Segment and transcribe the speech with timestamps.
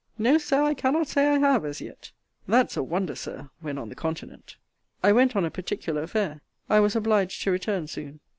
[0.17, 2.11] No, Sir, I cannot say I have, as yet.
[2.47, 4.55] That's a wonder, Sir, when on the continent!
[5.03, 8.19] I went on a particular affair: I was obliged to return soon.